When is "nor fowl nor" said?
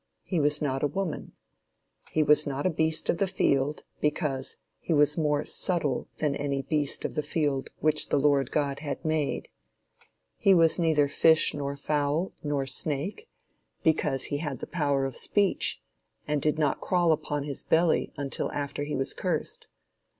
11.53-12.65